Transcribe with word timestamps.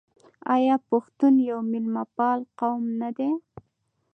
آیا 0.55 0.75
پښتون 0.89 1.33
یو 1.49 1.59
میلمه 1.71 2.03
پال 2.15 2.39
قوم 2.59 2.83
نه 3.01 3.09
دی؟ 3.17 3.31